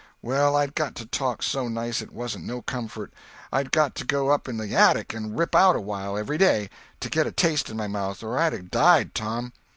[0.23, 4.49] Well, I'd got to talk so nice it wasn't no comfort—I'd got to go up
[4.49, 7.85] in the attic and rip out awhile, every day, to git a taste in my
[7.87, 9.53] mouth, or I'd a died, Tom.